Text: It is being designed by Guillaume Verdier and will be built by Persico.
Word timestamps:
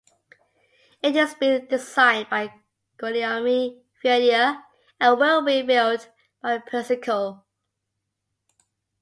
It 1.03 1.15
is 1.15 1.35
being 1.35 1.67
designed 1.67 2.27
by 2.31 2.51
Guillaume 2.97 3.83
Verdier 4.01 4.63
and 4.99 5.19
will 5.19 5.43
be 5.45 5.61
built 5.61 6.09
by 6.41 6.57
Persico. 6.57 7.45